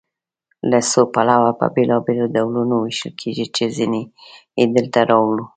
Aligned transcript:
له 0.69 0.79
څو 0.91 1.01
پلوه 1.13 1.51
په 1.59 1.65
بېلابېلو 1.75 2.25
ډولونو 2.35 2.73
ویشل 2.79 3.11
کیږي 3.21 3.47
چې 3.55 3.65
ځینې 3.77 4.01
یې 4.59 4.65
دلته 4.75 4.99
راوړو. 5.09 5.45